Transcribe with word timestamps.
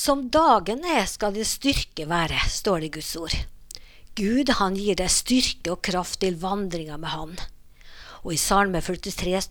Som 0.00 0.30
dagen 0.32 0.80
er 0.88 1.02
skal 1.10 1.34
din 1.36 1.44
styrke 1.44 2.06
være, 2.08 2.38
står 2.48 2.80
det 2.80 2.86
i 2.88 2.92
Guds 2.94 3.10
ord. 3.20 3.34
Gud 4.16 4.48
han 4.56 4.78
gir 4.78 4.96
deg 4.96 5.12
styrke 5.12 5.74
og 5.74 5.82
kraft 5.84 6.22
til 6.22 6.38
vandringa 6.40 6.96
med 6.96 7.12
Han. 7.12 7.34
Og 8.24 8.32
i 8.32 8.38
Salme 8.40 8.80
43 8.80 9.42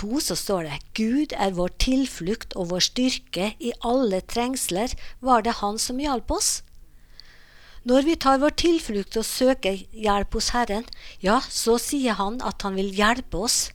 2 0.00 0.20
så 0.24 0.36
står 0.40 0.68
det 0.70 0.78
Gud 0.96 1.34
er 1.36 1.52
vår 1.58 1.74
tilflukt 1.84 2.56
og 2.56 2.70
vår 2.70 2.86
styrke, 2.86 3.50
i 3.60 3.74
alle 3.84 4.22
trengsler 4.24 4.94
var 5.20 5.44
det 5.44 5.58
Han 5.60 5.76
som 5.76 6.00
hjalp 6.00 6.32
oss. 6.32 6.62
Når 7.84 8.08
vi 8.08 8.16
tar 8.16 8.40
vår 8.40 8.56
tilflukt 8.56 9.18
og 9.20 9.28
søker 9.28 9.82
hjelp 9.92 10.38
hos 10.38 10.54
Herren, 10.56 10.88
ja, 11.20 11.42
så 11.44 11.76
sier 11.76 12.16
Han 12.22 12.40
at 12.40 12.64
Han 12.64 12.80
vil 12.80 12.88
hjelpe 12.88 13.44
oss. 13.50 13.74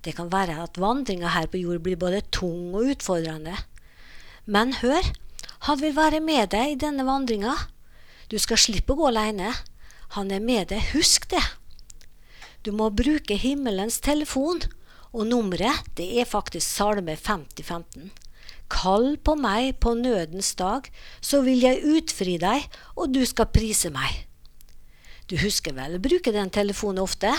Det 0.00 0.16
kan 0.16 0.32
være 0.32 0.62
at 0.64 0.80
vandringa 0.80 1.36
her 1.36 1.52
på 1.52 1.60
jord 1.60 1.84
blir 1.84 2.00
både 2.00 2.24
tung 2.32 2.72
og 2.72 2.94
utfordrende. 2.94 3.58
Men 4.48 4.72
hør, 4.80 5.12
Han 5.68 5.78
vil 5.78 5.94
være 5.94 6.18
med 6.24 6.50
deg 6.50 6.72
i 6.72 6.78
denne 6.80 7.04
vandringa. 7.06 7.54
Du 8.26 8.38
skal 8.42 8.58
slippe 8.58 8.94
å 8.94 8.98
gå 8.98 9.10
aleine. 9.12 9.52
Han 10.16 10.32
er 10.34 10.42
med 10.42 10.72
deg, 10.72 10.92
husk 10.96 11.28
det. 11.30 11.42
Du 12.66 12.72
må 12.74 12.90
bruke 12.94 13.36
himmelens 13.38 14.00
telefon, 14.02 14.62
og 15.12 15.28
nummeret 15.28 15.86
det 15.98 16.08
er 16.18 16.28
faktisk 16.28 16.66
Salme 16.66 17.14
5015. 17.14 18.10
Kall 18.72 19.16
på 19.20 19.36
meg 19.36 19.76
på 19.84 19.92
nødens 19.98 20.54
dag, 20.58 20.88
så 21.20 21.42
vil 21.46 21.62
jeg 21.62 21.84
utfri 21.84 22.38
deg, 22.40 22.66
og 22.96 23.12
du 23.14 23.22
skal 23.28 23.50
prise 23.52 23.92
meg. 23.92 24.24
Du 25.30 25.36
husker 25.42 25.76
vel 25.76 25.98
å 25.98 26.02
bruke 26.02 26.34
den 26.34 26.50
telefonen 26.50 27.02
ofte? 27.04 27.30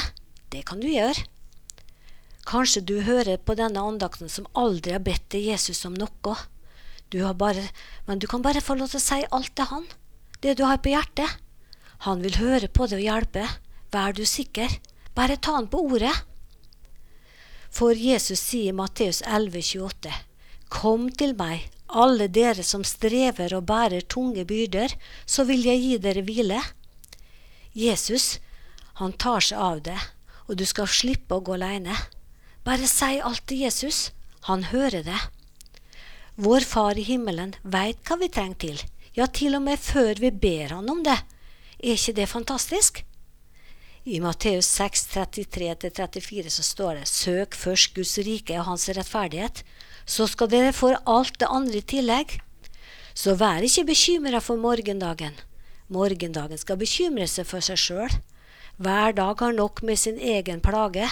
Det 0.54 0.64
kan 0.70 0.80
du 0.80 0.88
gjøre. 0.92 1.26
Kanskje 2.48 2.84
du 2.88 2.98
hører 3.08 3.40
på 3.40 3.56
denne 3.60 3.84
andakten 3.84 4.32
som 4.32 4.48
aldri 4.60 4.96
har 4.96 5.04
bedt 5.04 5.30
til 5.34 5.48
Jesus 5.52 5.84
om 5.88 5.96
noe. 5.98 6.36
Du 7.12 7.22
bare, 7.34 7.70
men 8.08 8.20
du 8.20 8.28
kan 8.28 8.42
bare 8.42 8.62
få 8.62 8.76
lov 8.76 8.94
til 8.94 9.02
å 9.02 9.08
si 9.08 9.20
alt 9.32 9.54
til 9.56 9.70
han, 9.70 9.86
det 10.42 10.58
du 10.58 10.66
har 10.66 10.82
på 10.84 10.94
hjertet. 10.94 11.30
Han 12.08 12.24
vil 12.24 12.40
høre 12.40 12.68
på 12.68 12.88
det 12.88 13.00
og 13.00 13.06
hjelpe. 13.06 13.48
Vær 13.94 14.16
du 14.16 14.26
sikker. 14.28 14.80
Bare 15.16 15.38
ta 15.38 15.56
han 15.56 15.70
på 15.72 15.80
ordet. 15.88 16.14
For 17.74 17.96
Jesus 17.98 18.42
sier 18.42 18.74
i 18.74 18.76
Matteus 18.76 19.22
11,28.: 19.22 20.12
Kom 20.70 21.08
til 21.10 21.36
meg, 21.38 21.70
alle 21.88 22.28
dere 22.28 22.66
som 22.66 22.84
strever 22.84 23.54
og 23.56 23.68
bærer 23.70 24.06
tunge 24.10 24.46
byrder, 24.46 24.94
så 25.26 25.46
vil 25.50 25.64
jeg 25.66 25.82
gi 25.82 25.98
dere 26.02 26.26
hvile. 26.26 26.60
Jesus, 27.74 28.40
han 29.00 29.14
tar 29.14 29.42
seg 29.42 29.58
av 29.58 29.82
det, 29.88 29.98
og 30.48 30.58
du 30.58 30.66
skal 30.70 30.90
slippe 30.90 31.38
å 31.38 31.46
gå 31.46 31.56
aleine. 31.56 31.96
Bare 32.66 32.90
si 32.90 33.20
alt 33.20 33.46
til 33.48 33.64
Jesus. 33.66 34.12
Han 34.50 34.68
hører 34.74 35.06
det. 35.08 35.20
Vår 36.36 36.60
Far 36.66 36.98
i 36.98 37.04
himmelen 37.06 37.52
veit 37.62 38.00
hva 38.10 38.16
vi 38.18 38.26
trenger 38.26 38.58
til, 38.58 38.80
ja, 39.14 39.28
til 39.30 39.54
og 39.54 39.62
med 39.68 39.78
før 39.78 40.18
vi 40.18 40.32
ber 40.34 40.72
Han 40.74 40.90
om 40.90 41.04
det. 41.06 41.20
Er 41.78 41.94
ikke 41.94 42.16
det 42.18 42.26
fantastisk? 42.26 43.04
I 44.10 44.18
Matteus 44.20 44.66
6, 44.66 45.04
33-34 45.14 46.50
så 46.50 46.64
står 46.66 46.96
det 46.98 47.08
Søk 47.08 47.54
først 47.54 47.94
Guds 47.94 48.18
rike 48.18 48.58
og 48.58 48.66
hans 48.66 48.88
rettferdighet, 48.90 49.62
så 50.10 50.26
skal 50.26 50.50
dere 50.50 50.74
få 50.74 50.96
alt 51.06 51.38
det 51.38 51.52
andre 51.54 51.78
i 51.78 51.86
tillegg. 51.94 52.34
Så 53.14 53.36
vær 53.38 53.62
ikke 53.62 53.86
bekymra 53.92 54.42
for 54.42 54.58
morgendagen. 54.58 55.38
Morgendagen 55.88 56.58
skal 56.58 56.82
bekymre 56.82 57.28
seg 57.30 57.46
for 57.46 57.62
seg 57.62 57.78
sjøl. 57.78 58.18
Hver 58.82 59.14
dag 59.14 59.38
har 59.38 59.54
nok 59.54 59.84
med 59.86 60.02
sin 60.02 60.18
egen 60.18 60.66
plage. 60.66 61.06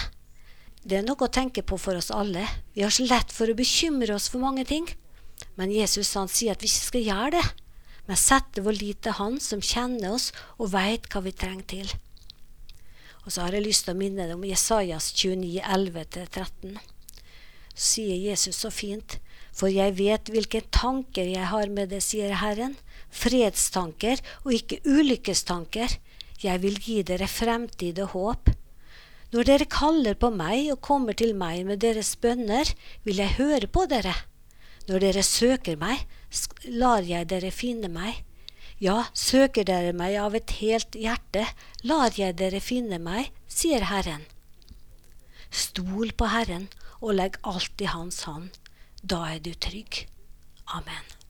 Det 0.82 0.98
er 0.98 1.06
noe 1.06 1.22
å 1.22 1.30
tenke 1.30 1.62
på 1.62 1.78
for 1.78 1.94
oss 1.94 2.10
alle. 2.10 2.42
Vi 2.74 2.82
har 2.82 2.90
så 2.90 3.06
lett 3.06 3.30
for 3.30 3.46
å 3.46 3.54
bekymre 3.54 4.18
oss 4.18 4.26
for 4.26 4.42
mange 4.42 4.66
ting. 4.66 4.90
Men 5.58 5.72
Jesus 5.74 6.14
han 6.18 6.30
sier 6.32 6.56
at 6.56 6.62
vi 6.62 6.70
ikke 6.70 6.88
skal 6.88 7.08
gjøre 7.08 7.34
det, 7.36 7.44
men 8.08 8.18
sette 8.18 8.64
vår 8.64 8.78
lit 8.80 9.02
til 9.04 9.16
Han 9.18 9.38
som 9.40 9.62
kjenner 9.62 10.16
oss 10.16 10.30
og 10.58 10.72
veit 10.72 11.06
hva 11.12 11.22
vi 11.24 11.34
trenger 11.36 11.68
til. 11.74 11.92
Og 13.22 13.30
så 13.30 13.44
har 13.44 13.54
jeg 13.54 13.66
lyst 13.68 13.86
til 13.86 13.94
å 13.94 14.00
minne 14.00 14.26
deg 14.26 14.34
om 14.34 14.46
Jesajas 14.46 15.12
29, 15.14 15.60
11-13. 15.62 16.80
Så 17.72 17.84
sier 17.94 18.18
Jesus 18.18 18.58
så 18.64 18.72
fint, 18.74 19.18
for 19.54 19.70
jeg 19.70 19.94
vet 20.00 20.32
hvilke 20.32 20.64
tanker 20.74 21.28
jeg 21.28 21.46
har 21.52 21.70
med 21.70 21.92
det, 21.92 22.00
sier 22.04 22.34
Herren, 22.40 22.74
fredstanker 23.12 24.20
og 24.42 24.56
ikke 24.56 24.80
ulykkestanker. 24.88 25.94
Jeg 26.42 26.62
vil 26.64 26.80
gi 26.82 26.98
dere 27.06 27.28
fremtid 27.30 28.00
og 28.02 28.16
håp. 28.16 28.52
Når 29.32 29.48
dere 29.48 29.68
kaller 29.70 30.18
på 30.18 30.32
meg 30.34 30.72
og 30.74 30.82
kommer 30.84 31.16
til 31.16 31.36
meg 31.38 31.62
med 31.68 31.80
deres 31.84 32.16
bønner, 32.20 32.68
vil 33.06 33.22
jeg 33.22 33.38
høre 33.38 33.70
på 33.70 33.86
dere. 33.88 34.16
Når 34.88 35.04
dere 35.04 35.22
søker 35.22 35.78
meg, 35.78 36.02
lar 36.66 37.06
jeg 37.06 37.28
dere 37.30 37.52
finne 37.54 37.90
meg. 37.92 38.22
Ja, 38.82 39.04
søker 39.14 39.66
dere 39.68 39.92
meg 39.94 40.16
av 40.18 40.34
et 40.34 40.56
helt 40.58 40.96
hjerte, 40.98 41.46
lar 41.86 42.10
jeg 42.18 42.34
dere 42.40 42.58
finne 42.58 42.98
meg, 42.98 43.30
sier 43.46 43.86
Herren. 43.92 44.26
Stol 45.52 46.10
på 46.18 46.30
Herren 46.32 46.66
og 46.98 47.14
legg 47.20 47.38
alt 47.46 47.84
i 47.84 47.90
Hans 47.92 48.24
hånd. 48.26 48.50
Da 49.02 49.22
er 49.34 49.42
du 49.44 49.52
trygg. 49.54 50.06
Amen. 50.66 51.21